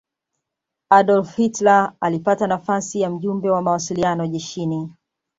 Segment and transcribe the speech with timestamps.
[0.89, 4.93] adolf hitler alipata nafasi ya mjumbe wa mawasiliano jeshini